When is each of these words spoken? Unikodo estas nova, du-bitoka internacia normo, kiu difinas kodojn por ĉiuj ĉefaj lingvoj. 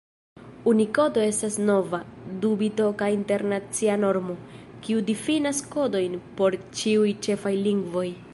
Unikodo 0.69 1.21
estas 1.25 1.57
nova, 1.67 1.99
du-bitoka 2.45 3.09
internacia 3.17 3.99
normo, 4.05 4.39
kiu 4.89 5.05
difinas 5.11 5.61
kodojn 5.77 6.19
por 6.41 6.59
ĉiuj 6.81 7.15
ĉefaj 7.29 7.55
lingvoj. 7.71 8.09